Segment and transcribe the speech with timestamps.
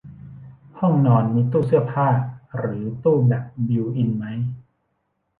[0.79, 2.07] ห้องนอนมีตู้เสื้อผ้า
[2.57, 4.25] หรือตู้แบบบิลท์อินไหม